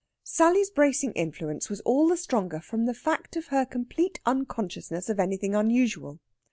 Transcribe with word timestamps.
Sally's 0.23 0.71
bracing 0.71 1.11
influence 1.13 1.69
was 1.69 1.79
all 1.81 2.07
the 2.07 2.17
stronger 2.17 2.59
from 2.59 2.87
the 2.87 2.93
fact 2.95 3.35
of 3.35 3.49
her 3.49 3.67
complete 3.67 4.19
unconsciousness 4.25 5.09
of 5.09 5.19
anything 5.19 5.53
unusual. 5.53 6.19